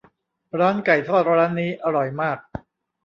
[0.59, 2.37] ร้านไก่ทอดร้านนี้อร่อยมาก